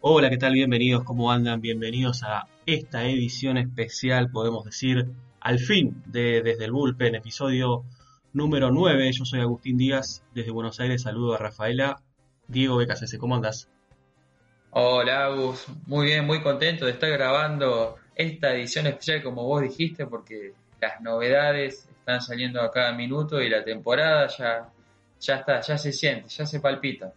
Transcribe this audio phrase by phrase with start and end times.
[0.00, 0.52] Hola, ¿qué tal?
[0.52, 1.60] Bienvenidos, ¿cómo andan?
[1.60, 5.10] Bienvenidos a esta edición especial, podemos decir,
[5.40, 7.82] al fin, de Desde el Bullpen, episodio
[8.32, 9.10] número 9.
[9.10, 12.00] Yo soy Agustín Díaz, desde Buenos Aires, saludo a Rafaela.
[12.46, 13.68] Diego BKCC, ¿cómo andas?
[14.70, 15.66] Hola, Agus.
[15.86, 21.00] Muy bien, muy contento de estar grabando esta edición especial, como vos dijiste, porque las
[21.00, 24.68] novedades están saliendo a cada minuto y la temporada ya,
[25.18, 27.12] ya está, ya se siente, ya se palpita.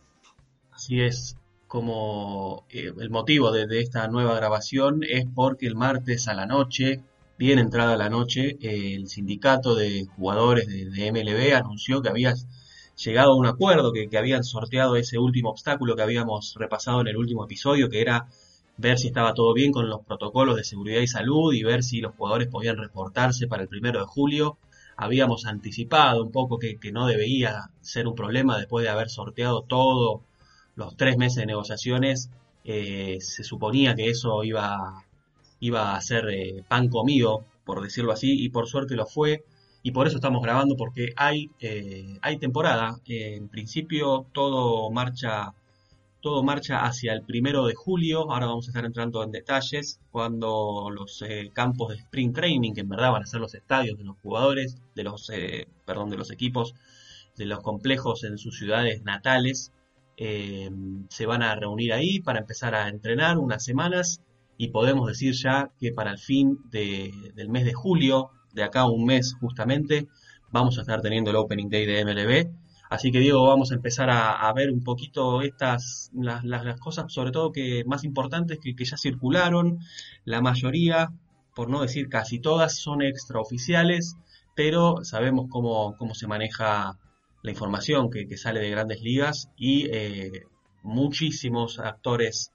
[0.71, 1.37] Así es,
[1.71, 7.01] como eh, el motivo de, esta nueva grabación es porque el martes a la noche,
[7.37, 12.33] bien entrada la noche, el sindicato de jugadores de, MLB anunció que había
[12.97, 17.07] llegado a un acuerdo, que, que habían sorteado ese último obstáculo que habíamos repasado en
[17.07, 18.27] el último episodio, que era
[18.75, 22.01] ver si estaba todo bien con los protocolos de seguridad y salud y ver si
[22.01, 24.57] los jugadores podían reportarse para el primero de julio.
[24.97, 30.23] Habíamos anticipado un poco que, no debía ser un problema después de haber sorteado todos
[30.75, 32.29] los tres meses de negociaciones.
[32.63, 35.03] Eh, se suponía que eso iba,
[35.59, 39.43] iba a ser eh, pan comido, por decirlo así, y por suerte lo fue.
[39.83, 42.99] Y por eso estamos grabando, porque hay, eh, hay temporada.
[43.07, 45.53] en principio todo marcha
[46.21, 48.31] todo marcha hacia el primero de julio.
[48.31, 52.81] Ahora vamos a estar entrando en detalles cuando los eh, campos de sprint training, que
[52.81, 55.31] en verdad van a ser los estadios de los jugadores, de los,
[55.85, 56.75] perdón, de los equipos,
[57.37, 59.71] de los complejos en sus ciudades natales,
[60.23, 60.69] eh,
[61.09, 64.21] se van a reunir ahí para empezar a entrenar unas semanas
[64.55, 69.05] y podemos decir ya que para el fin del mes de julio, de acá un
[69.05, 70.07] mes justamente,
[70.51, 72.51] vamos a estar teniendo el Opening Day de MLB
[72.91, 77.31] Así que Diego, vamos a empezar a, ver un poquito estas, las, las, cosas, sobre
[77.31, 79.79] todo que más importantes que, que, ya circularon.
[80.25, 81.09] La mayoría,
[81.55, 84.17] por no decir casi todas, son extraoficiales,
[84.55, 86.99] pero sabemos cómo, cómo se maneja
[87.43, 90.43] la información que, sale de grandes ligas y eh,
[90.83, 92.51] muchísimos actores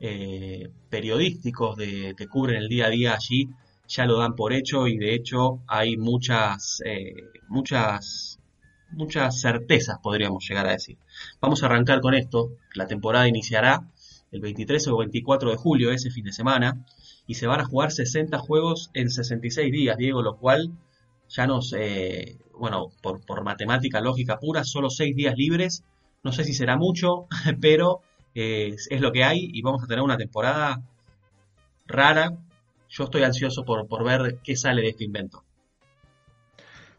[0.00, 3.50] eh, periodísticos de, que cubren el día a día allí
[3.86, 7.12] ya lo dan por hecho y de hecho hay muchas, eh,
[7.48, 8.38] muchas
[8.92, 10.98] muchas certezas, podríamos llegar a decir.
[11.40, 12.50] Vamos a arrancar con esto.
[12.74, 13.88] La temporada iniciará
[14.32, 16.84] el 23 o 24 de julio, ese fin de semana,
[17.26, 20.72] y se van a jugar 60 juegos en 66 días, Diego, lo cual
[21.30, 21.74] ya nos,
[22.58, 25.82] bueno, por, por, matemática lógica pura, solo 6 días libres.
[26.22, 27.26] No sé si será mucho,
[27.60, 28.02] pero
[28.34, 30.80] eh, es lo que hay y vamos a tener una temporada
[31.86, 32.32] rara.
[32.88, 35.44] Yo estoy ansioso por, por ver qué sale de este invento.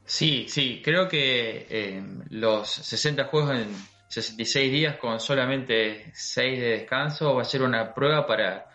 [0.05, 3.75] Sí, sí, creo que eh, los 60 juegos en
[4.09, 8.70] 66 días con solamente 6 de descanso va a ser una prueba para,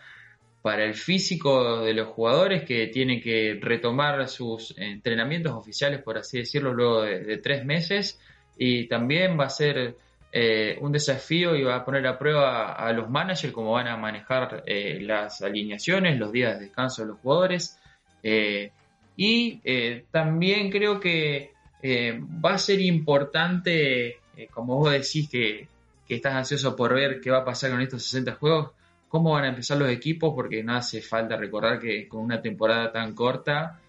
[0.67, 6.39] para el físico de los jugadores que tienen que retomar sus entrenamientos oficiales, por así
[6.39, 8.19] decirlo, luego de, tres meses.
[8.57, 9.95] Y también va a ser
[10.29, 13.95] eh, un desafío y va a poner a prueba a los managers cómo van a
[13.95, 17.79] manejar eh, las alineaciones, los días de descanso de los jugadores.
[19.15, 21.53] Y eh, también creo que
[22.43, 24.17] va a ser importante,
[24.51, 25.69] como vos decís que,
[26.09, 28.71] estás ansioso por ver qué va a pasar con estos 60 juegos,
[29.07, 32.91] cómo van a empezar los equipos, porque no hace falta recordar que con una temporada
[32.91, 33.79] tan corta,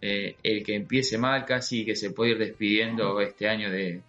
[0.00, 4.02] el que empiece mal casi que se puede ir despidiendo este año de,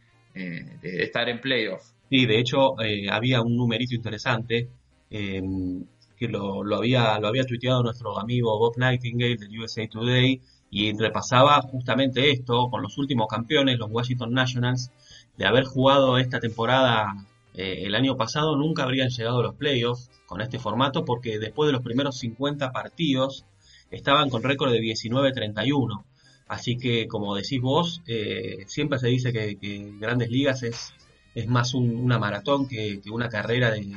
[0.83, 1.83] estar en playoff.
[2.09, 2.75] Sí, de hecho
[3.09, 4.67] había un numerito interesante
[5.09, 10.97] que lo, lo, había, lo había tuiteado nuestro amigo Bob Nightingale del USA Today, y
[10.97, 14.91] repasaba justamente esto con los últimos campeones, los Washington Nationals,
[15.37, 17.13] de haber jugado esta temporada
[17.57, 21.67] eh, el año pasado, nunca habrían llegado a los playoffs con este formato porque después
[21.67, 23.45] de los primeros 50 partidos
[23.91, 26.03] estaban con récord de 19-31.
[26.47, 29.57] Así que, como decís vos, eh, siempre se dice que,
[29.99, 30.93] Grandes Ligas es,
[31.35, 33.91] es más una maratón que, una carrera de,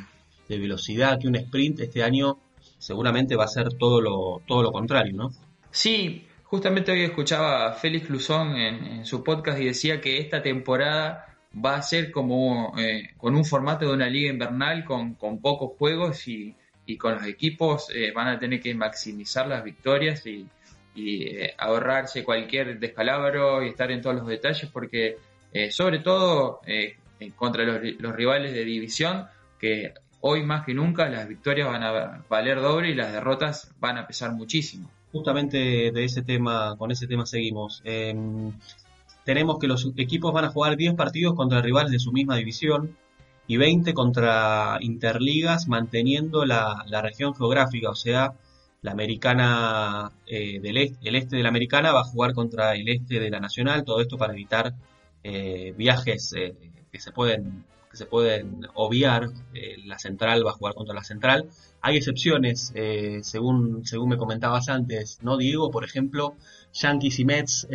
[0.49, 1.81] velocidad, que un sprint.
[1.81, 2.39] Este año
[2.79, 5.31] seguramente va a ser todo lo, todo lo contrario, ¿no?
[5.71, 11.30] Sí, Justamente hoy escuchaba a Félix Luzón en, su podcast y decía que esta temporada
[11.55, 16.29] va a ser como eh, con un formato de una liga invernal con, pocos juegos
[16.29, 16.55] y,
[16.99, 20.47] con los equipos eh, van a tener que maximizar las victorias y,
[20.97, 25.17] eh, ahorrarse cualquier descalabro y estar en todos los detalles porque
[25.71, 26.61] sobre todo
[27.37, 29.27] contra los, los rivales de división
[29.59, 33.99] que hoy más que nunca las victorias van a valer doble y las derrotas van
[33.99, 37.83] a pesar muchísimo justamente de ese tema, con ese tema seguimos.
[39.21, 42.37] Em, tenemos que los equipos van a jugar 10 partidos contra rivales de su misma
[42.37, 42.97] división
[43.47, 48.35] y 20 contra interligas manteniendo la, región geográfica, o sea,
[48.83, 52.89] la americana eh, del este, el este de la americana va a jugar contra el
[52.89, 54.75] este de la nacional, todo esto para evitar
[55.23, 56.55] eh, viajes eh,
[56.91, 59.31] que se pueden que se pueden obviar.
[59.53, 61.49] Eh, la central va a jugar contra la central.
[61.81, 65.71] Hay excepciones, eh, según, según me comentabas antes, ¿no, Diego?
[65.71, 66.37] Por ejemplo,
[66.73, 67.67] Yankees y Mets,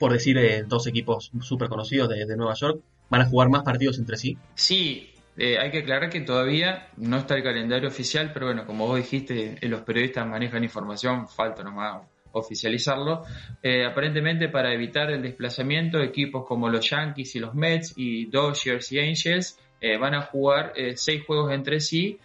[0.00, 4.16] por decir dos equipos súper conocidos de, Nueva York, van a jugar más partidos entre
[4.16, 4.36] sí.
[4.54, 8.96] Sí, hay que aclarar que todavía no está el calendario oficial, pero bueno, como vos
[8.96, 12.02] dijiste, los periodistas manejan información, falta nomás
[12.32, 13.24] oficializarlo.
[13.62, 18.90] Eh, aparentemente para evitar el desplazamiento, equipos como los Yankees y los Mets y Dodgers
[18.92, 22.18] y Angels eh, van a jugar eh, seis juegos entre sí,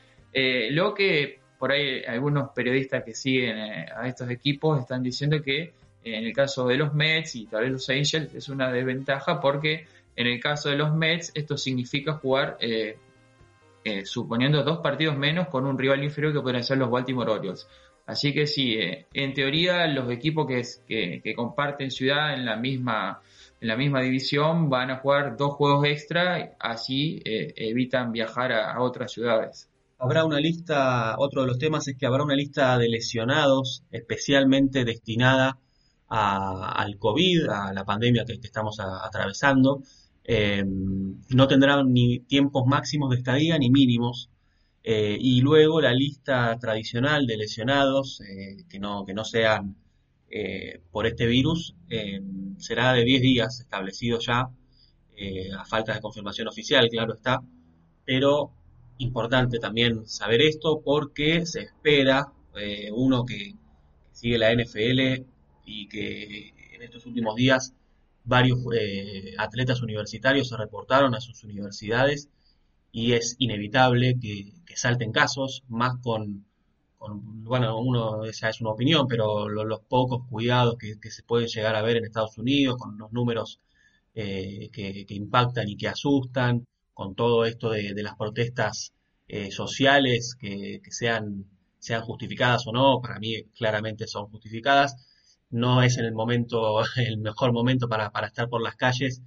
[0.72, 5.74] lo que por ahí algunos periodistas que siguen a estos equipos están diciendo que
[6.06, 9.88] en el caso de los Mets y tal vez los Angels es una desventaja porque
[10.16, 12.58] en el caso de los Mets esto significa jugar
[14.04, 17.68] suponiendo dos partidos menos con un rival inferior que pueden ser los Baltimore Orioles.
[18.06, 23.22] Así que sí, eh, en teoría los equipos que, que, comparten ciudad en la misma
[23.62, 28.80] en la misma división van a jugar dos juegos extra, así eh, evitan viajar a,
[28.82, 29.70] otras ciudades.
[29.98, 34.84] Habrá una lista, otro de los temas es que habrá una lista de lesionados especialmente
[34.84, 35.58] destinada
[36.16, 39.82] al COVID, a la pandemia que, estamos atravesando.
[40.24, 44.32] Eh, no tendrán ni tiempos máximos de estadía ni mínimos
[44.84, 49.76] eh, y luego la lista tradicional de lesionados eh, que, no, que no sean
[50.92, 51.76] por este virus
[52.58, 54.50] será de 10 días establecido ya,
[55.58, 57.42] a falta de confirmación oficial, claro está,
[58.04, 58.52] pero
[58.98, 62.34] importante también saber esto porque se espera
[62.92, 63.54] uno que
[64.12, 65.24] sigue la NFL
[65.66, 67.74] y que en estos últimos días
[68.24, 68.60] varios
[69.38, 72.30] atletas universitarios se reportaron a sus universidades
[72.96, 76.46] y es inevitable que, salten casos, más con,
[77.00, 81.82] bueno, uno, esa es una opinión, pero los pocos cuidados que, se pueden llegar a
[81.82, 83.60] ver en Estados Unidos, con los números
[84.16, 88.94] eh, que, impactan y que asustan, con todo esto de, las protestas
[89.28, 91.46] eh, sociales que, sean,
[91.80, 94.96] sean justificadas o no, para mí claramente son justificadas.
[95.50, 99.22] No es el momento, el mejor momento para, para estar por las calles,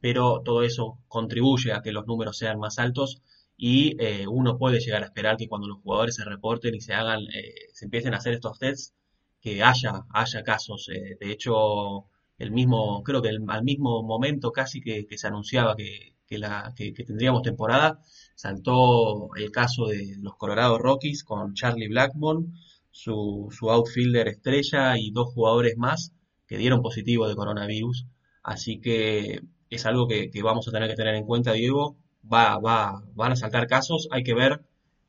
[0.00, 3.22] pero todo eso contribuye a que los números sean más altos
[3.56, 6.94] y eh, uno puede llegar a esperar que cuando los jugadores se reporten y se
[6.94, 8.94] hagan, eh, se empiecen a hacer estos tests,
[9.40, 10.88] que haya, haya casos.
[10.88, 12.06] Eh, de hecho,
[12.38, 17.42] el mismo, creo que al mismo momento casi que, se anunciaba que, la, que, tendríamos
[17.42, 18.00] temporada,
[18.34, 22.54] saltó el caso de los Colorado Rockies con Charlie Blackmon,
[22.92, 26.12] su, su outfielder estrella y dos jugadores más
[26.46, 28.06] que dieron positivo de coronavirus.
[28.42, 29.40] Así que
[29.70, 31.96] es algo que, vamos a tener que tener en cuenta, Diego.
[32.30, 34.60] Va, va, van a saltar casos, hay que ver,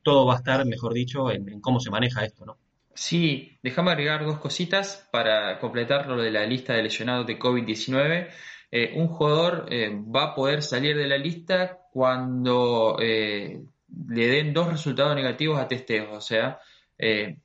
[0.02, 2.58] todo va a estar, mejor dicho, en, cómo se maneja esto, ¿no?
[2.94, 8.28] Sí, déjame agregar dos cositas para completar lo de la lista de lesionados de COVID-19.
[8.70, 13.62] Eh, un jugador eh, va a poder salir de la lista cuando eh,
[14.08, 16.58] le den dos resultados negativos a testeos, o sea,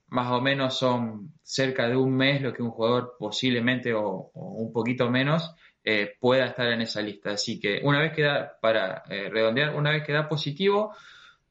[0.10, 4.72] más o menos son cerca de un mes lo que un jugador posiblemente o un
[4.72, 5.56] poquito menos
[5.92, 7.31] eh, pueda estar en esa lista.
[7.31, 10.94] Así que una vez que da, para eh, redondear, una vez que da positivo,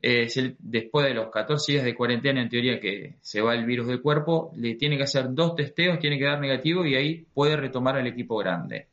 [0.02, 0.28] eh,
[0.58, 4.02] después de los 14 días de cuarentena, en teoría que se va el virus del
[4.02, 7.96] cuerpo, le tiene que hacer dos testeos, tiene que dar negativo y ahí puede retomar
[7.96, 8.86] al equipo grande.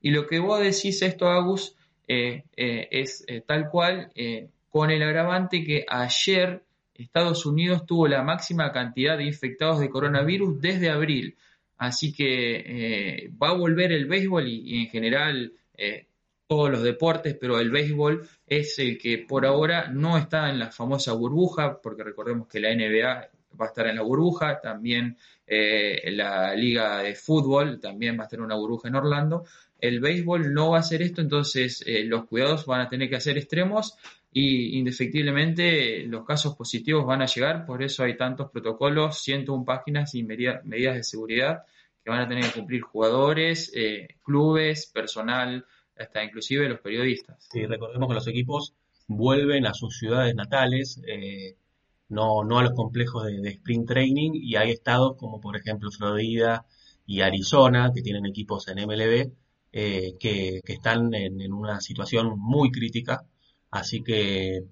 [0.00, 4.10] Y lo que vos decís esto, Agus, es tal cual,
[4.68, 10.60] con el agravante que ayer Estados Unidos tuvo la máxima cantidad de infectados de coronavirus
[10.60, 11.36] desde abril.
[11.78, 16.06] Así que eh, va a volver el béisbol y, en general eh,
[16.46, 20.70] todos los deportes, pero el béisbol es el que por ahora no está en la
[20.70, 23.28] famosa burbuja, porque recordemos que la NBA
[23.60, 28.24] va a estar en la burbuja, también eh, la liga de fútbol también va a
[28.24, 29.44] estar en una burbuja en Orlando.
[29.80, 33.36] El béisbol no va a hacer esto, entonces los cuidados van a tener que hacer
[33.38, 33.96] extremos
[34.32, 40.14] y indefectiblemente los casos positivos van a llegar, por eso hay tantos protocolos, 101 páginas
[40.14, 41.64] y medidas de seguridad
[42.02, 45.64] que van a tener que cumplir jugadores, eh, clubes, personal,
[45.96, 47.46] hasta inclusive los periodistas.
[47.52, 48.74] Sí, recordemos que los equipos
[49.06, 51.56] vuelven a sus ciudades natales, eh,
[52.08, 56.64] no, no a los complejos de, sprint training, y hay estados como por ejemplo Florida
[57.06, 59.30] y Arizona, que tienen equipos en MLB,
[59.72, 63.26] eh, que, están en, en, una situación muy crítica
[63.72, 64.64] Así que,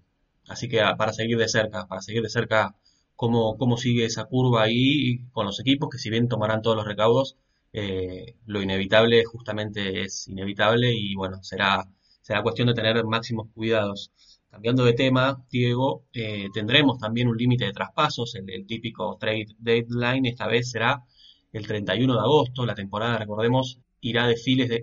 [0.48, 2.76] así que para seguir de cerca, para seguir de cerca
[3.16, 6.86] cómo, cómo sigue esa curva ahí con los equipos, que si bien tomarán todos los
[6.86, 7.36] recaudos,
[7.72, 11.88] eh, lo inevitable justamente es inevitable y bueno, será,
[12.20, 14.12] será cuestión de tener máximos cuidados.
[14.50, 20.26] Cambiando de tema, Diego, eh, tendremos también un límite de traspasos, el, típico trade deadline,
[20.26, 21.04] esta vez será
[21.52, 24.34] el 31 de agosto, la temporada, recordemos, irá de,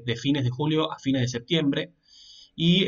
[0.05, 1.93] de fines de julio a fines de septiembre
[2.55, 2.86] Y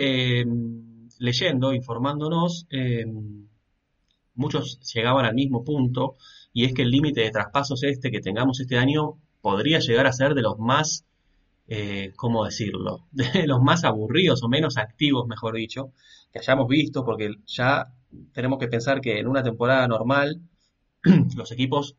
[1.19, 2.67] leyendo, informándonos,
[4.35, 6.15] muchos llegaban al mismo punto
[6.53, 10.13] y es que el límite de traspasos este que tengamos este año podría llegar a
[10.13, 11.05] ser de los más,
[11.67, 15.93] eh, ¿cómo decirlo?, de los más aburridos o menos activos, mejor dicho,
[16.31, 17.93] que hayamos visto, porque ya
[18.33, 20.41] tenemos que pensar que en una temporada normal
[21.35, 21.95] los equipos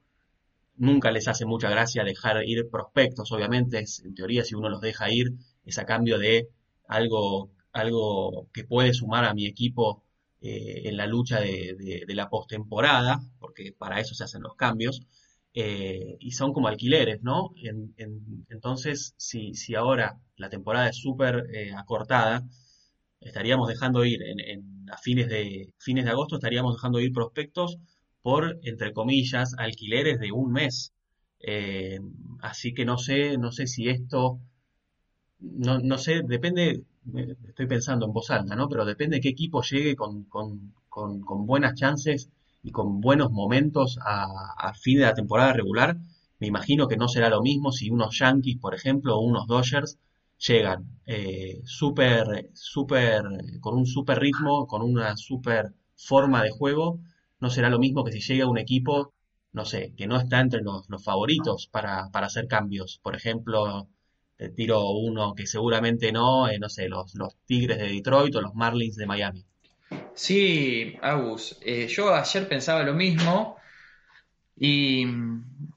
[0.77, 5.11] nunca les hace mucha gracia dejar ir prospectos, obviamente, en teoría si uno los deja
[5.11, 5.35] ir
[5.65, 6.49] es a cambio de
[6.89, 10.03] algo, algo que puede sumar a mi equipo
[10.43, 15.03] eh, en la lucha de, la postemporada, porque para eso se hacen los cambios,
[15.55, 17.51] eh, y son como alquileres, ¿no?
[18.49, 22.47] entonces, si, si, ahora la temporada es súper eh, acortada,
[23.21, 24.21] estaríamos dejando ir,
[24.91, 27.79] a fines de, fines de agosto estaríamos dejando ir prospectos
[28.23, 30.93] por, entre comillas, alquileres de un mes.
[32.41, 34.41] así que no sé, no sé si esto,
[35.41, 36.85] no, no sé, depende,
[37.49, 38.69] estoy pensando en voz alta, ¿no?
[38.69, 40.27] Pero depende de qué equipo llegue con,
[41.47, 42.31] buenas chances
[42.63, 45.97] y con buenos momentos a, fin de la temporada regular.
[46.39, 49.99] Me imagino que no será lo mismo si unos Yankees, por ejemplo, o unos Dodgers
[50.39, 53.23] llegan eh, súper, súper,
[53.61, 57.01] con un super ritmo, con una super forma de juego.
[57.41, 59.13] No será lo mismo que si llega un equipo,
[59.53, 63.01] no sé, que no está entre los, favoritos para, para hacer cambios.
[63.03, 63.89] Por ejemplo,
[64.49, 68.55] tiro uno que seguramente no, eh, no sé, los, los Tigres de Detroit o los
[68.55, 69.45] Marlins de Miami.
[70.15, 73.57] Sí, Agus, eh, yo ayer pensaba lo mismo
[74.57, 75.05] y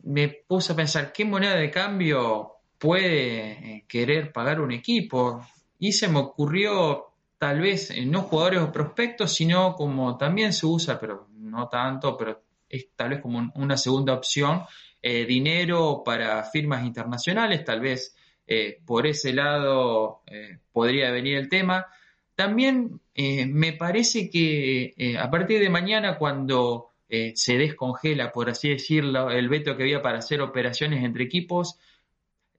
[0.03, 5.46] me puse a pensar qué moneda de cambio puede eh, querer pagar un equipo
[5.79, 11.00] y se me ocurrió tal vez no jugadores o prospectos, sino como también se usa,
[11.00, 14.63] pero no tanto, pero es tal vez como una segunda opción,
[15.01, 18.12] dinero para firmas internacionales, tal vez
[18.45, 21.88] eh, por ese lado eh, podría venir el tema.
[22.35, 26.89] También eh, me parece que a partir de mañana, cuando
[27.35, 31.77] se descongela, por así decirlo, el veto que había para hacer operaciones entre equipos,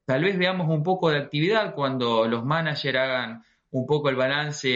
[0.04, 4.68] tal vez veamos un poco de actividad cuando los managers hagan un poco el balance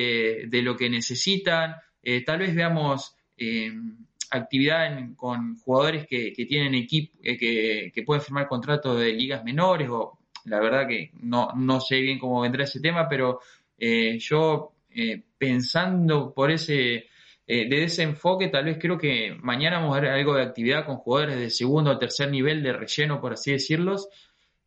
[0.48, 1.76] de lo que necesitan,
[2.26, 3.14] tal vez veamos
[4.30, 10.17] actividad con jugadores que, tienen equipo, que, que, pueden firmar contratos de ligas menores o
[10.48, 13.40] la verdad que no, no sé bien cómo vendrá ese tema, pero
[13.78, 17.06] eh, yo eh, pensando por ese,
[17.46, 20.84] eh, de ese enfoque, tal vez creo que mañana vamos a ver algo de actividad
[20.84, 24.08] con jugadores de segundo o tercer nivel de relleno, por así decirlos,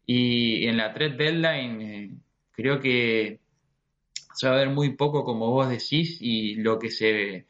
[0.05, 2.21] y en la trade deadline
[2.51, 3.39] creo que
[4.33, 7.45] se va a ver muy poco como vos decís y lo que se,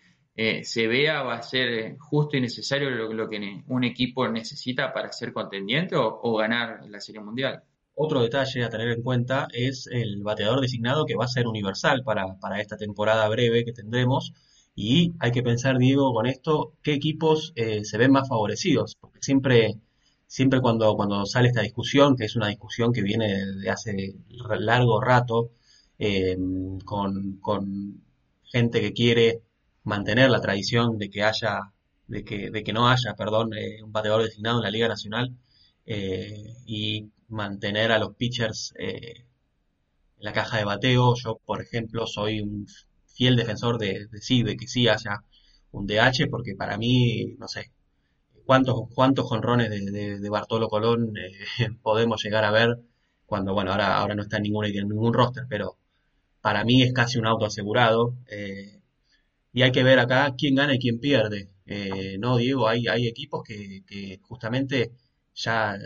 [0.63, 5.31] se vea va a ser justo y necesario lo, que un equipo necesita para ser
[5.33, 7.63] contendiente o ganar la Serie Mundial.
[8.03, 12.01] Otro detalle a tener en cuenta es el bateador designado que va a ser universal
[12.03, 14.33] para, esta temporada breve que tendremos.
[14.73, 18.95] Y hay que pensar, Diego, con esto, qué equipos eh, se ven más favorecidos.
[18.99, 19.75] Porque siempre,
[20.25, 23.27] siempre cuando, cuando sale esta discusión, que es una discusión que viene
[23.61, 24.15] de hace
[24.59, 25.51] largo rato,
[25.99, 26.35] eh,
[26.83, 28.01] con, con
[28.45, 29.43] gente que quiere
[29.83, 31.71] mantener la tradición de que haya,
[32.07, 35.35] de que, de que no haya, perdón, eh, un bateador designado en la Liga Nacional.
[36.65, 39.25] y mantener a los pitchers eh,
[40.17, 41.15] en la caja de bateo.
[41.15, 42.67] Yo, por ejemplo, soy un
[43.07, 45.23] fiel defensor de, sí, de que sí haya
[45.71, 47.71] un DH, porque para mí, no sé,
[48.45, 52.79] cuántos, cuántos jonrones de, Bartolo Colón eh, podemos llegar a ver
[53.25, 55.77] cuando, bueno, ahora, ahora no está en ningún, en ningún roster, pero
[56.41, 58.15] para mí es casi un auto asegurado.
[58.29, 58.81] Eh,
[59.53, 61.49] y hay que ver acá quién gana y quién pierde.
[62.19, 64.91] no, Diego, hay, hay equipos que, que justamente
[65.35, 65.77] ya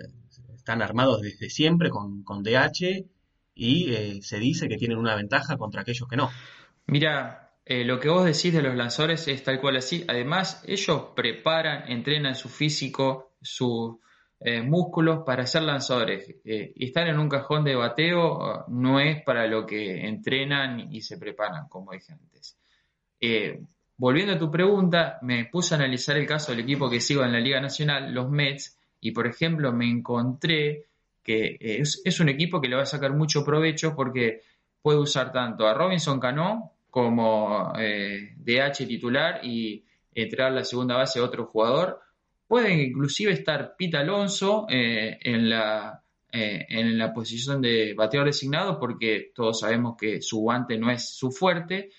[0.65, 3.05] están armados desde siempre con, DH
[3.53, 6.31] y eh, se dice que tienen una ventaja contra aquellos que no.
[6.87, 10.03] Mira, eh, lo que vos decís de los lanzadores es tal cual así.
[10.07, 13.97] Además, ellos preparan, entrenan su físico, sus
[14.39, 16.33] eh, músculos para ser lanzadores.
[16.43, 21.19] y estar en un cajón de bateo no es para lo que entrenan y se
[21.19, 22.57] preparan, como dije antes.
[23.97, 27.33] volviendo a tu pregunta, me puse a analizar el caso del equipo que sigo en
[27.33, 28.74] la Liga Nacional, los Mets,
[29.05, 30.87] y por ejemplo me encontré
[31.21, 34.41] que es, un equipo que le va a sacar mucho provecho porque
[34.81, 39.83] puede usar tanto a Robinson Cano como eh, DH titular y
[40.15, 42.01] entrar a la segunda base otro jugador.
[42.47, 48.79] Puede inclusive estar Pita Alonso eh, en, la, eh, en la posición de bateador designado
[48.79, 51.91] porque todos sabemos que su guante no es su fuerte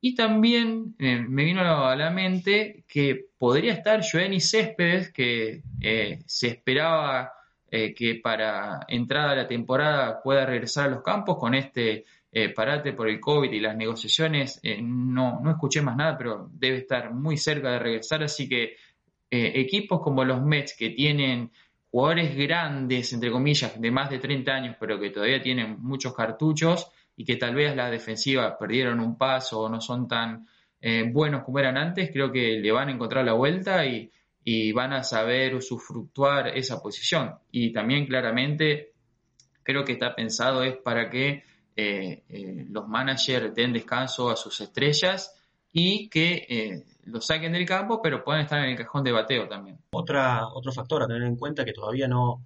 [0.00, 6.22] y también eh, me vino a la mente que podría estar Joenny Céspedes, que eh,
[6.26, 7.32] se esperaba
[7.70, 12.04] que para entrada a la temporada pueda regresar a los campos con este
[12.52, 14.60] parate por el COVID y las negociaciones.
[14.82, 18.74] no, no escuché más nada, pero debe estar muy cerca de regresar, así que
[19.30, 21.52] equipos como los Mets que tienen
[21.92, 26.90] jugadores grandes, entre comillas, de más de 30 años, pero que todavía tienen muchos cartuchos
[27.20, 30.46] y que tal vez las defensivas perdieron un paso o no son tan
[30.80, 34.10] eh, buenos como eran antes, creo que le van a encontrar la vuelta y,
[34.72, 37.34] van a saber usufructuar esa posición.
[37.50, 38.94] Y también claramente
[39.62, 41.44] creo que está pensado es para que
[41.76, 45.38] eh, eh, los managers den descanso a sus estrellas
[45.70, 49.78] y que lo saquen del campo, pero pueden estar en el cajón de bateo también.
[49.92, 52.42] Otra, otro factor a tener en cuenta que todavía no,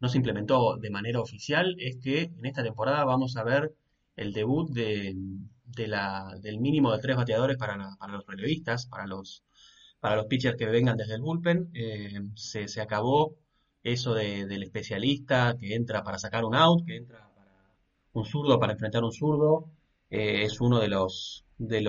[0.00, 3.72] no se implementó de manera oficial es que en esta temporada vamos a ver
[4.18, 5.16] el debut de,
[5.86, 9.44] la, del mínimo de tres bateadores para, los relevistas, para los,
[10.00, 11.70] para los pitchers que vengan desde el bullpen.
[11.72, 13.36] Eh, se, acabó
[13.82, 17.52] eso del especialista que entra para sacar un out, que entra para
[18.12, 19.70] un zurdo para enfrentar un zurdo.
[20.10, 21.84] Eh, es uno de los de,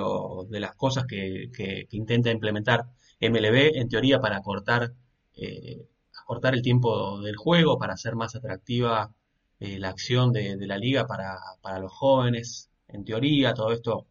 [0.50, 2.86] de las cosas que, intenta implementar
[3.22, 4.94] MLB, en teoría para cortar,
[5.36, 5.88] eh,
[6.26, 9.14] cortar el tiempo del juego, para hacer más atractiva
[9.60, 14.08] eh, la acción de, la liga para, para, los jóvenes, en teoría, todo esto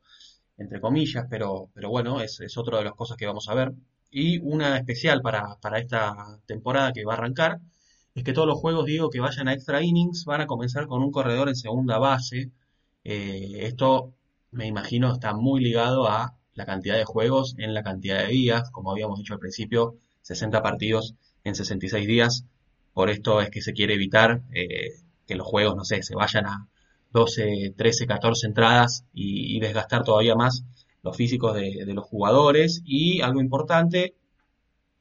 [0.59, 3.73] entre comillas, pero, pero bueno, es, es otra de las cosas que vamos a ver.
[4.11, 7.61] Y una especial para, para esta temporada que va a arrancar
[8.15, 11.03] es que todos los juegos, digo, que vayan a extra innings van a comenzar con
[11.03, 12.51] un corredor en segunda base.
[13.05, 14.15] Eh, esto,
[14.51, 18.71] me imagino, está muy ligado a la cantidad de juegos en la cantidad de días,
[18.71, 21.15] como habíamos dicho al principio, 60 partidos
[21.45, 22.45] en 66 días.
[22.93, 24.97] Por esto es que se quiere evitar eh,
[25.29, 26.69] que los juegos, no sé, se vayan a
[27.13, 30.65] 12, 13, 14 entradas y, desgastar todavía más
[31.03, 32.83] los físicos de, los jugadores.
[32.85, 34.17] Y algo importante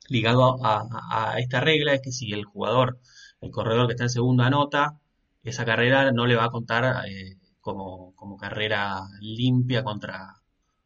[0.10, 3.00] ligado a, esta regla es que si el jugador,
[3.42, 5.00] el corredor que está en segunda nota,
[5.44, 10.36] esa carrera no le va a contar eh, como, carrera limpia contra,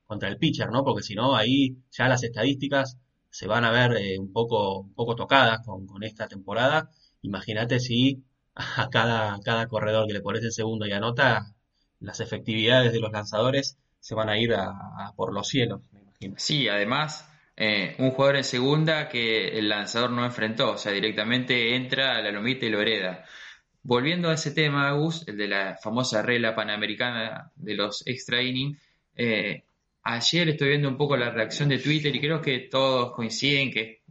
[0.05, 0.83] contra el pitcher, ¿no?
[0.83, 2.97] Porque si no, ahí ya las estadísticas
[3.29, 6.89] se van a ver eh, un, poco, un poco tocadas con, con esta temporada.
[7.21, 8.23] Imagínate si
[8.55, 11.53] a cada, cada corredor que le pones el segundo y anota,
[11.99, 16.35] las efectividades de los lanzadores se van a ir a, por los cielos, me imagino.
[16.37, 21.75] Sí, además, eh, un jugador en segunda que el lanzador no enfrentó, o sea, directamente
[21.75, 23.25] entra a la lomita y lo hereda.
[23.83, 28.79] Volviendo a ese tema, Agus, el de la famosa regla panamericana de los extra innings,
[29.15, 29.63] eh,
[30.03, 34.01] ayer estoy viendo un poco la reacción de Twitter y creo que todos coinciden que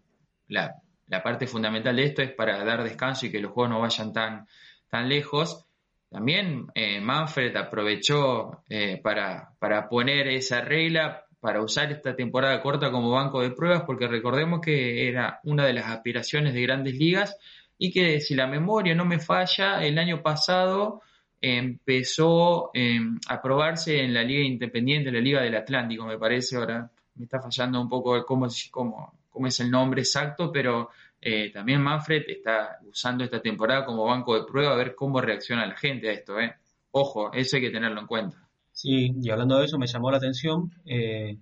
[0.48, 0.74] la
[1.11, 4.12] la parte fundamental de esto es para dar descanso y que los juegos no vayan
[4.12, 4.46] tan,
[4.88, 5.66] tan lejos.
[6.09, 12.92] También eh, Manfred aprovechó eh, para, para poner esa regla, para usar esta temporada corta
[12.92, 17.37] como banco de pruebas, porque recordemos que era una de las aspiraciones de grandes ligas
[17.77, 21.03] y que si la memoria no me falla, el año pasado
[21.40, 26.88] empezó em, a probarse en la Liga Independiente, la Liga del Atlántico, me parece, ahora
[27.14, 30.90] me está fallando un poco cómo, cómo, cómo es el nombre exacto, pero
[31.21, 35.66] eh, también Manfred está usando esta temporada como banco de prueba a ver cómo reacciona
[35.66, 36.38] la gente a esto.
[36.40, 36.55] ¿eh?
[36.93, 38.49] Ojo, eso hay que tenerlo en cuenta.
[38.73, 41.37] Sí, y hablando de eso me llamó la atención eh,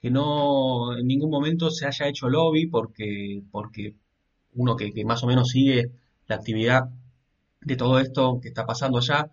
[0.00, 3.94] que no en ningún momento se haya hecho lobby porque, porque
[4.54, 5.92] uno que, más o menos sigue
[6.26, 6.88] la actividad
[7.60, 9.30] de todo esto que está pasando allá,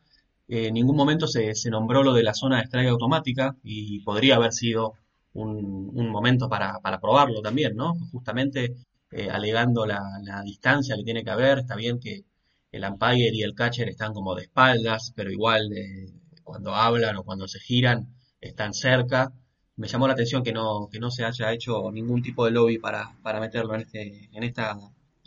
[0.47, 4.53] en ningún momento se, nombró lo de la zona de estrella automática y podría haber
[4.53, 4.93] sido
[5.39, 7.93] un, momento para, para, probarlo también, ¿no?
[8.11, 8.75] Justamente
[9.11, 10.01] eh, alegando la,
[10.43, 12.23] distancia que tiene que haber, está bien que
[12.71, 16.11] el umpire y el catcher están como de espaldas, pero igual eh,
[16.43, 18.07] cuando hablan o cuando se giran
[18.41, 19.31] están cerca.
[19.75, 22.77] Me llamó la atención que no, que no se haya hecho ningún tipo de lobby
[22.79, 24.77] para, para meterlo en, este, en, esta,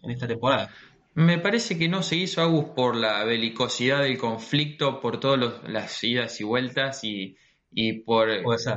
[0.02, 0.70] en esta temporada.
[1.14, 6.02] Me parece que no se hizo Agus por la belicosidad del conflicto, por todas las
[6.04, 7.36] idas y vueltas y,
[7.74, 8.28] y por,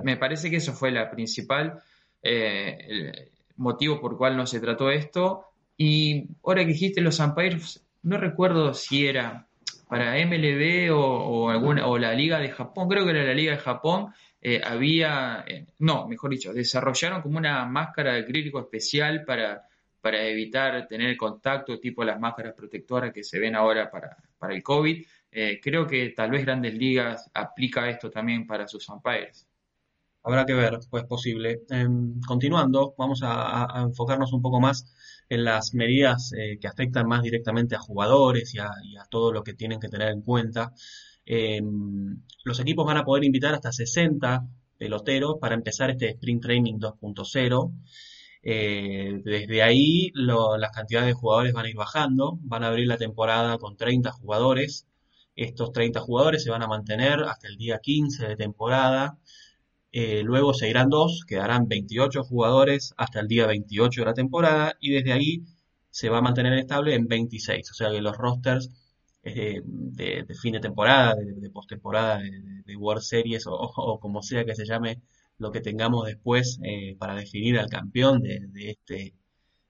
[0.04, 1.80] me parece que eso fue la principal
[2.22, 5.46] eh, motivo por cual no se trató esto.
[5.78, 9.48] Y ahora que dijiste los umpires, no recuerdo si era
[9.88, 13.60] para MLB o, alguna, o la Liga de Japón, creo que era la Liga de
[13.60, 19.68] Japón, eh, había, eh, no, mejor dicho, desarrollaron como una máscara de acrílico especial para,
[20.02, 24.64] para evitar tener contacto, tipo las máscaras protectoras que se ven ahora para, para el
[24.64, 25.06] COVID.
[25.38, 29.46] Eh, creo que tal vez Grandes Ligas aplica esto también para sus umpires.
[30.24, 31.60] Habrá que ver, pues posible.
[31.70, 34.86] Em, continuando, vamos a, enfocarnos un poco más
[35.28, 38.72] en las medidas eh, que afectan más directamente a jugadores y a,
[39.10, 40.72] todo lo que tienen que tener en cuenta.
[41.26, 46.80] Em, los equipos van a poder invitar hasta 60 peloteros para empezar este Sprint Training
[46.80, 47.74] 2.0.
[48.42, 52.98] Eh, desde ahí las cantidades de jugadores van a ir bajando, van a abrir la
[52.98, 54.88] temporada con 30 jugadores.
[55.36, 59.18] Estos 30 jugadores se van a mantener hasta el día 15 de temporada.
[59.92, 64.76] Eh, luego se irán dos, quedarán 28 jugadores hasta el día 28 de la temporada
[64.80, 65.44] y desde ahí
[65.90, 67.72] se va a mantener estable en 26.
[67.72, 68.70] O sea que los rosters
[69.24, 74.66] eh, de, fin de temporada, de, postemporada, de, World Series o, como sea que se
[74.66, 75.02] llame
[75.40, 79.16] lo que tengamos después eh, para definir al campeón de, este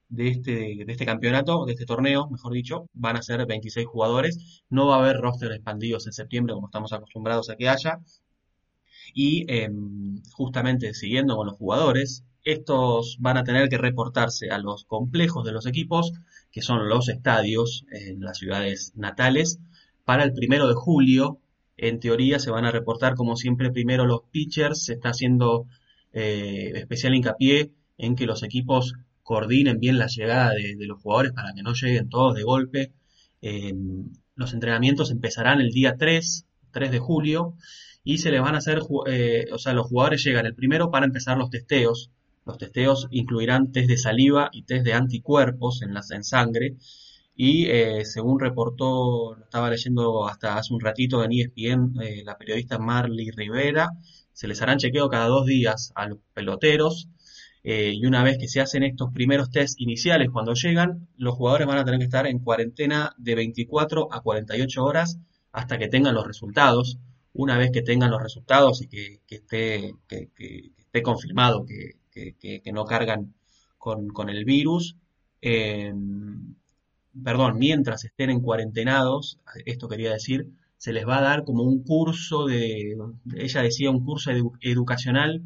[0.08, 4.62] de este, de este campeonato, de este torneo, mejor dicho, van a ser 26 jugadores.
[4.70, 8.00] No va a haber roster expandidos en septiembre como estamos acostumbrados a que haya.
[9.14, 14.84] Y em, justamente siguiendo con los jugadores, estos van a tener que reportarse a los
[14.84, 16.12] complejos de los equipos,
[16.52, 19.58] que son los estadios en las ciudades natales,
[20.04, 21.40] para el primero de julio
[21.76, 25.66] en teoría se van a reportar como siempre primero los pitchers, se está haciendo
[26.12, 28.94] eh, especial hincapié en que los equipos
[29.26, 32.92] coordinen bien la llegada de, los jugadores para que no lleguen todos de golpe.
[33.40, 37.56] Em, los entrenamientos empezarán el día 3, 3 de julio,
[38.04, 41.06] y se les van a hacer, eh, o sea, los jugadores llegan el primero para
[41.06, 42.12] empezar los testeos.
[42.44, 46.76] Los testeos incluirán test de saliva y test de anticuerpos en, la, sangre
[47.34, 52.38] y eh, según reportó, lo estaba leyendo hasta hace un ratito en ESPN, eh, la
[52.38, 53.90] periodista Marley Rivera,
[54.32, 57.08] se les harán chequeo cada dos días a los peloteros.
[57.68, 61.66] Eh, y una vez que se hacen estos primeros test iniciales, cuando llegan, los jugadores
[61.66, 65.18] van a tener que estar en cuarentena de 24 a 48 horas
[65.50, 67.00] hasta que tengan los resultados.
[67.32, 70.30] Una vez que tengan los resultados y que, esté, que,
[70.78, 73.34] esté confirmado que, no cargan
[73.78, 74.94] con, el virus,
[75.42, 75.92] eh,
[77.24, 81.82] perdón, mientras estén en cuarentenados, esto quería decir, se les va a dar como un
[81.82, 82.96] curso de,
[83.34, 85.42] ella decía, un curso educacional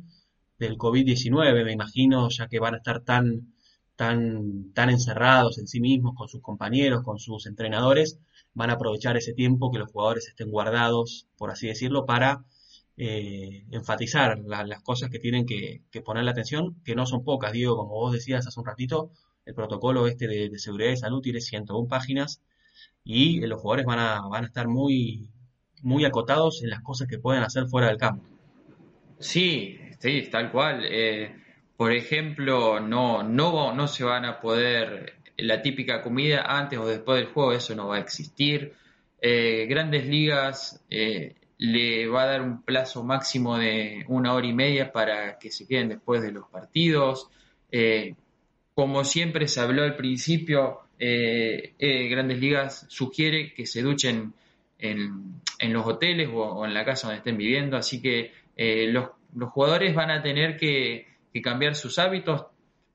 [0.61, 3.55] del COVID-19, me imagino, ya que van a estar tan,
[3.97, 8.19] tan, tan encerrados en sí mismos, con sus compañeros, con sus entrenadores,
[8.53, 12.45] van a aprovechar ese tiempo que los jugadores estén guardados, por así decirlo, para
[12.99, 17.77] eh, enfatizar las cosas que tienen que, poner la atención, que no son pocas, digo,
[17.77, 19.11] como vos decías hace un ratito,
[19.47, 22.43] el protocolo este de, seguridad y salud tiene 101 páginas
[23.03, 25.31] y los jugadores van a, van a estar muy,
[25.83, 28.25] muy acotados en las cosas que pueden hacer fuera del campo.
[29.19, 30.85] Sí, sí, tal cual.
[30.85, 31.33] Eh,
[31.77, 37.21] por ejemplo, no, no, no se van a poder la típica comida antes o después
[37.21, 38.75] del juego, eso no va a existir.
[39.23, 44.53] Eh, grandes ligas eh, le va a dar un plazo máximo de una hora y
[44.53, 47.29] media para que se queden después de los partidos.
[48.75, 54.35] Como siempre se habló al principio, Grandes Ligas sugiere que se duchen
[54.81, 58.93] en, los hoteles o, en la casa donde estén viviendo, así que eh,
[59.35, 61.07] los, jugadores van a tener que,
[61.43, 62.47] cambiar sus hábitos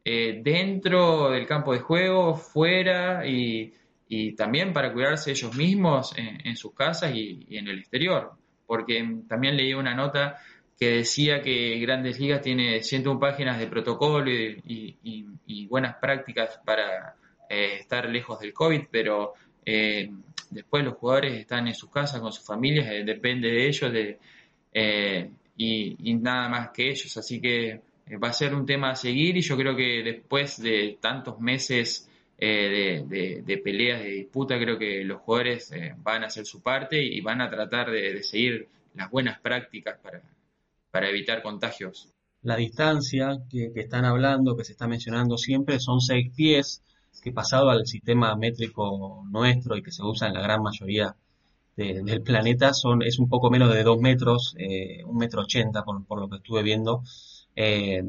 [0.04, 3.74] dentro del campo de juego, fuera y,
[4.38, 8.34] también para cuidarse ellos mismos en, sus casas y, y, en el exterior,
[8.68, 10.38] porque también leí una nota
[10.78, 17.16] que decía que Grandes Ligas tiene 101 páginas de protocolo y, buenas prácticas para
[17.50, 19.34] eh, estar lejos del COVID, pero
[19.66, 20.10] eh,
[20.52, 24.20] después los jugadores están en sus casas con sus familias, eh, depende de ellos de,
[25.58, 27.16] y, nada más que ellos.
[27.18, 27.82] Así que
[28.24, 32.10] va a ser un tema a seguir y yo creo que después de tantos meses
[32.38, 37.42] de, peleas, de disputa, creo que los jugadores van a hacer su parte y van
[37.42, 40.22] a tratar de seguir las buenas prácticas para,
[40.92, 42.16] para evitar contagios.
[42.42, 46.84] La distancia que, están hablando, que se está mencionando siempre, son seis pies,
[47.22, 51.16] que pasado al sistema métrico nuestro y que se usa en la gran mayoría
[51.76, 56.30] del planeta, son, es un poco menos de dos metros, eh, metro ochenta por, lo
[56.30, 57.04] que estuve viendo.
[57.56, 58.02] Eh,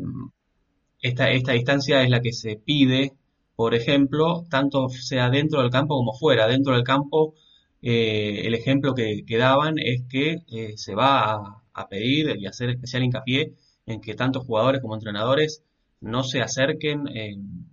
[1.01, 3.13] esta, esta distancia es la que se pide,
[3.57, 6.47] por ejemplo, tanto sea dentro del campo como fuera.
[6.47, 7.35] Dentro del campo,
[7.83, 10.43] eh, el ejemplo que, daban es que
[10.77, 13.55] se va a, pedir y hacer especial hincapié
[13.87, 15.63] en que tanto jugadores como entrenadores
[16.01, 17.67] no se acerquen en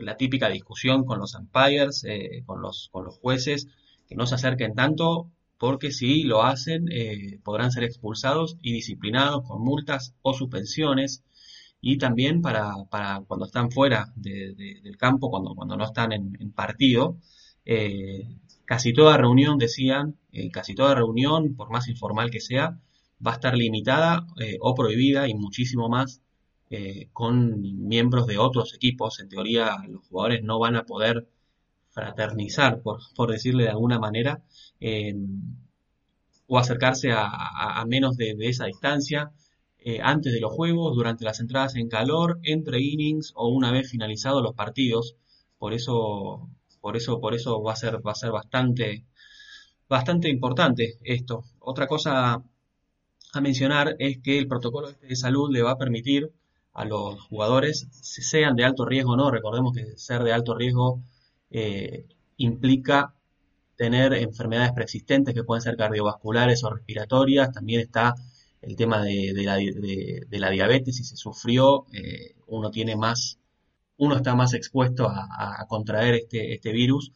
[0.00, 3.68] la típica discusión con los umpires, eh, con, los, con los jueces,
[4.08, 9.46] que no se acerquen tanto porque si lo hacen eh, podrán ser expulsados y disciplinados
[9.46, 11.24] con multas o suspensiones
[11.80, 17.18] y también para, para cuando están fuera del campo, cuando, cuando no están en, partido,
[17.64, 18.26] eh,
[18.64, 20.16] casi toda reunión, decían,
[20.52, 22.78] casi toda reunión, por más informal que sea,
[23.24, 26.20] va a estar limitada eh, o prohibida y muchísimo más
[26.70, 29.20] eh, con miembros de otros equipos.
[29.20, 31.28] En teoría, los jugadores no van a poder
[31.94, 34.42] fraternizar, por, por decirle de alguna manera,
[36.46, 39.32] o acercarse a, menos de, esa distancia.
[39.78, 43.90] eh, antes de los juegos, durante las entradas en calor, entre innings o una vez
[43.90, 45.16] finalizados los partidos.
[45.58, 46.48] Por eso,
[46.80, 49.04] por eso, por eso va a ser, va a ser bastante,
[49.88, 51.44] bastante importante esto.
[51.60, 52.42] Otra cosa
[53.34, 56.32] a mencionar es que el protocolo este de salud le va a permitir
[56.72, 61.02] a los jugadores, sean de alto riesgo o no, recordemos que ser de alto riesgo
[61.50, 63.14] eh, implica
[63.76, 68.14] tener enfermedades preexistentes que pueden ser cardiovasculares o respiratorias, también está
[68.62, 69.32] el tema de,
[70.30, 73.38] la, diabetes, si se sufrió, eh, uno tiene más,
[73.96, 77.12] uno está más expuesto a, contraer este, este, virus,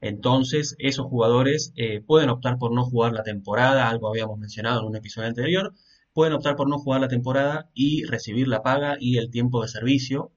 [0.00, 4.86] entonces esos jugadores eh, pueden optar por no jugar la temporada, algo habíamos mencionado en
[4.86, 5.74] un episodio anterior,
[6.12, 9.68] pueden optar por no jugar la temporada y recibir la paga y el tiempo de
[9.68, 10.32] servicio.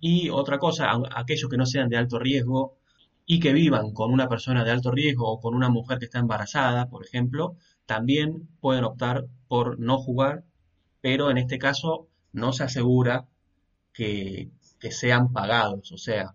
[0.00, 2.78] Y otra cosa, aquellos que no sean de alto riesgo
[3.26, 6.18] y que vivan con una persona de alto riesgo o con una mujer que está
[6.18, 10.44] embarazada, por ejemplo, también pueden optar por no jugar,
[11.00, 13.28] pero en este caso no se asegura
[13.92, 14.50] que,
[14.90, 16.34] sean pagados, o sea,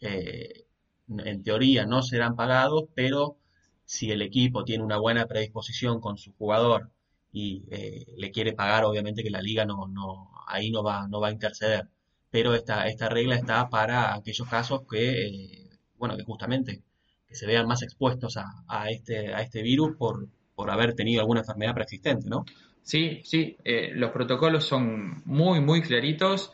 [0.00, 0.66] eh,
[1.08, 3.38] en teoría no serán pagados, pero
[3.84, 6.90] si el equipo tiene una buena predisposición con su jugador
[7.32, 11.20] y eh, le quiere pagar, obviamente que la liga no, no, ahí no va, no
[11.20, 11.88] va a interceder.
[12.34, 16.82] Pero esta, esta regla está para aquellos casos que, eh, bueno, que justamente
[17.28, 21.42] que se vean más expuestos a, este, a este virus por, por haber tenido alguna
[21.42, 22.44] enfermedad preexistente, ¿no?
[22.82, 26.50] Sí, sí, eh, los protocolos son muy, muy claritos.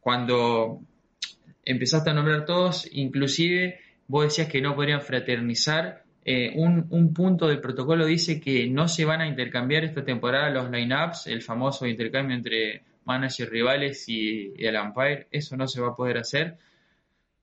[0.00, 0.80] cuando
[1.64, 6.04] empezaste a nombrar todos, inclusive vos decías que no podrían fraternizar.
[6.26, 10.70] Eh, un, punto del protocolo dice que no se van a intercambiar esta temporada los
[10.70, 15.28] lineups, el famoso intercambio entre managers rivales y, el umpire.
[15.30, 16.56] Eso no se va a poder hacer.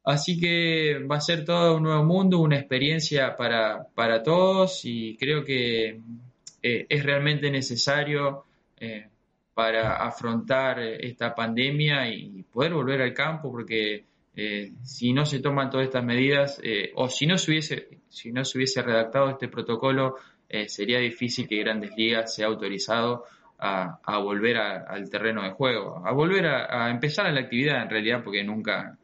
[0.04, 5.16] Así que va a ser todo un nuevo mundo, una experiencia para, para todos y
[5.16, 6.00] creo que
[6.64, 8.46] eh, es realmente necesario
[8.80, 9.08] eh,
[9.54, 15.70] para afrontar esta pandemia y poder volver al campo porque eh, si no se toman
[15.70, 16.60] todas estas medidas
[16.96, 20.16] o si no se hubiese, si no se hubiese redactado este protocolo,
[20.68, 23.26] sería difícil que Grandes Ligas sea autorizado
[23.62, 28.24] a, volver al terreno de juego, a volver a, empezar a la actividad en realidad,
[28.24, 28.98] porque nunca,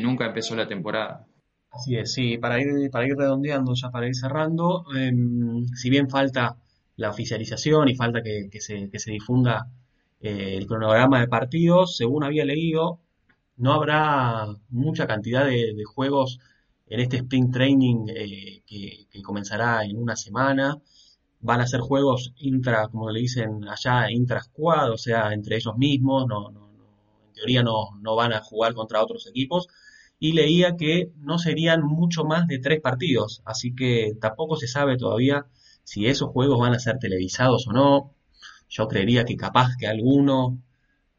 [0.00, 1.26] nunca empezó la temporada.
[1.72, 6.08] Así es, sí, para ir, para ir redondeando, ya para ir cerrando, em, si bien
[6.08, 6.56] falta
[6.96, 9.66] la oficialización y falta que, se, que se difunda
[10.20, 13.00] el cronograma de partidos, según había leído,
[13.56, 16.38] no habrá mucha cantidad de, juegos
[16.86, 20.78] en este Spring Training eh, que, comenzará en una semana.
[21.40, 26.26] Van a ser juegos intra, como le dicen allá, intra-squad, o sea, entre ellos mismos.
[26.26, 29.68] No, en teoría no, no van a jugar contra otros equipos.
[30.18, 33.42] Y leía que no serían mucho más de tres partidos.
[33.44, 35.46] Así que tampoco se sabe todavía
[35.84, 38.14] si esos juegos van a ser televisados o no.
[38.68, 40.60] Yo creería que capaz que alguno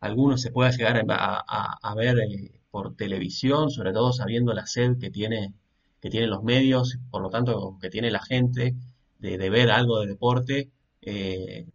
[0.01, 5.09] algunos se pueda llegar a, ver eh, por televisión, sobre todo sabiendo la sed que
[5.11, 5.53] tiene
[6.01, 8.75] que tienen los medios, por lo tanto que tiene la gente
[9.21, 10.71] de, ver algo de deporte.
[11.01, 11.65] Eh,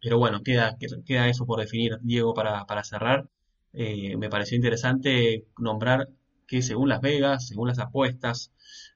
[0.00, 3.28] pero bueno, queda, queda eso por definir, Diego, para, cerrar.
[3.72, 6.08] Eh, me pareció interesante nombrar
[6.46, 8.52] que según Las Vegas, según las apuestas,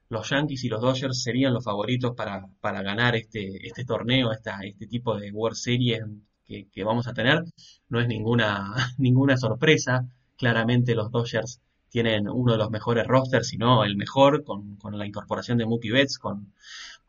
[0.09, 4.61] los Yankees y los Dodgers serían los favoritos para, para ganar este, este torneo, esta,
[4.63, 6.03] este tipo de World Series
[6.45, 7.45] que, vamos a tener.
[7.89, 10.09] No es ninguna, ninguna sorpresa.
[10.37, 15.07] Claramente los Dodgers tienen uno de los mejores rosters, si no el mejor, con, la
[15.07, 16.53] incorporación de Mookie Betts, con,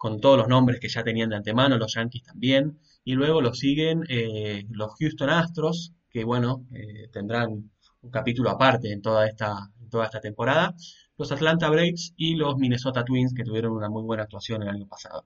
[0.01, 2.79] con, todos los nombres que ya tenían de antemano, los Yankees también.
[3.03, 8.91] Y luego lo siguen eh, los Houston Astros, que bueno, eh, tendrán un capítulo aparte
[8.91, 10.73] en toda esta, toda esta temporada.
[11.17, 14.87] Los Atlanta Braves y los Minnesota Twins, que tuvieron una muy buena actuación el año
[14.87, 15.25] pasado.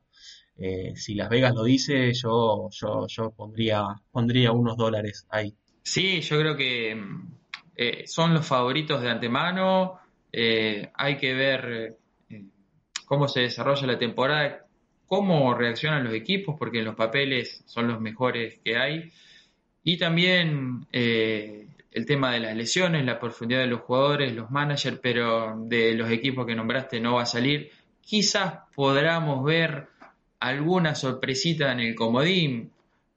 [0.58, 5.56] Eh, si Las Vegas lo dice, yo, yo, yo pondría, pondría unos dólares ahí.
[5.84, 7.02] Sí, yo creo que
[8.06, 10.00] son los favoritos de antemano.
[10.34, 11.98] Hay que ver
[13.06, 14.65] cómo se desarrolla la temporada,
[15.08, 19.12] cómo reaccionan los equipos, porque los papeles son los mejores que hay.
[19.84, 25.56] Y también el tema de las lesiones, la profundidad de los jugadores, los managers, pero
[25.58, 27.72] de los equipos que nombraste no va a salir.
[28.02, 29.88] Quizás podamos ver
[30.40, 32.72] alguna sorpresita en el comodín.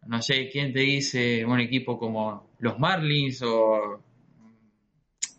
[0.06, 4.02] No sé quién te dice un equipo como los Marlins o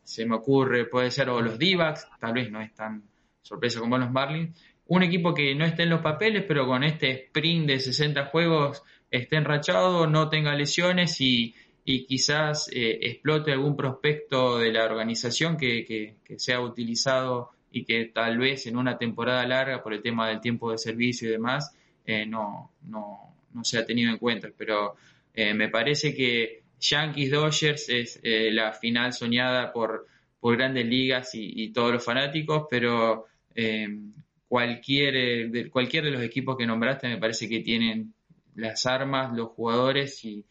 [0.04, 1.78] se me ocurre, puede ser o los d
[2.20, 3.04] tal vez no es tan
[3.42, 4.60] sorpresa como los Marlins.
[4.90, 8.82] Un equipo que no esté en los papeles, pero con este sprint de 60 juegos
[9.12, 15.86] esté enrachado, no tenga lesiones y, quizás eh, explote algún prospecto de la organización que,
[15.86, 20.28] que, que sea utilizado y que tal vez en una temporada larga, por el tema
[20.28, 21.72] del tiempo de servicio y demás,
[22.06, 24.96] eh, no, no, no se ha tenido en cuenta, pero
[25.36, 30.08] me parece que Yankees Dodgers es la final soñada por,
[30.40, 33.28] por grandes ligas y, todos los fanáticos, pero
[34.50, 38.14] cualquier, de, cualquier de los equipos que nombraste me parece que tienen
[38.56, 40.46] las armas, los jugadores y,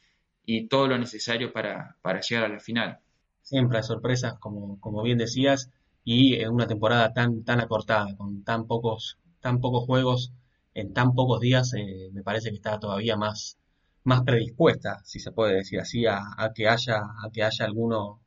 [0.70, 3.00] todo lo necesario para, llegar a la final.
[3.42, 5.70] Siempre hay sorpresas, como, como bien decías,
[6.04, 10.32] y en una temporada tan, tan acortada, con tan pocos, tan pocos juegos
[10.72, 13.58] en tan pocos días, eh, me parece que está todavía más,
[14.04, 16.22] más predispuesta, si se puede decir así, a,
[16.54, 18.20] que haya, a que haya alguno,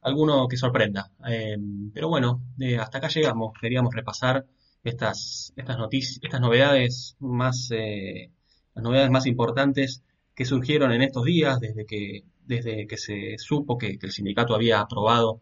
[0.00, 1.12] alguno que sorprenda.
[1.28, 1.56] Eh,
[1.94, 3.52] pero bueno, eh, hasta acá llegamos.
[3.60, 4.46] Queríamos repasar
[4.88, 8.30] estas, estas noticias, estas novedades más, eh,
[8.74, 10.02] las novedades más importantes
[10.34, 14.80] que surgieron en estos días desde que, desde que se supo que, el sindicato había
[14.80, 15.40] aprobado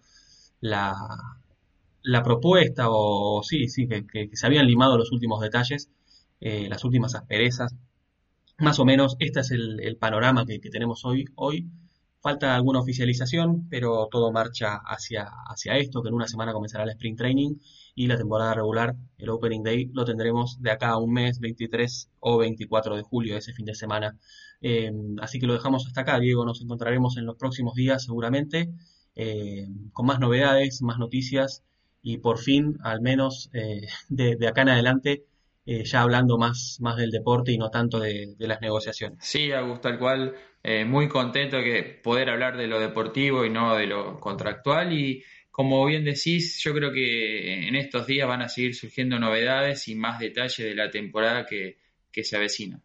[0.60, 0.94] la,
[2.02, 5.90] la propuesta o sí, sí, que, se habían limado los últimos detalles,
[6.40, 7.74] eh, las últimas asperezas.
[8.58, 11.24] Más o menos, este es el, panorama que, que, tenemos hoy.
[11.34, 11.66] Hoy
[12.24, 16.90] falta alguna oficialización, pero todo marcha hacia, hacia esto, que en una semana comenzará el
[16.90, 17.56] sprint training
[17.94, 22.08] y la temporada regular, el Opening Day, lo tendremos de acá a un mes, 23
[22.20, 24.16] o 24 de julio, ese fin de semana.
[24.62, 26.46] Eh, así que lo dejamos hasta acá, Diego.
[26.46, 28.72] Nos encontraremos en los próximos días seguramente
[29.14, 31.62] eh, con más novedades, más noticias
[32.00, 35.26] y por fin, al menos eh, de, acá en adelante,
[35.66, 39.18] ya hablando más, más del deporte y no tanto de, las negociaciones.
[39.20, 40.34] Sí, Augusto, tal cual.
[40.86, 45.22] Muy contento de poder hablar de lo deportivo y no de lo contractual y
[45.54, 49.94] como bien decís, yo creo que en estos días van a seguir surgiendo novedades y
[49.94, 51.78] más detalles de la temporada que,
[52.10, 52.80] que se avecina.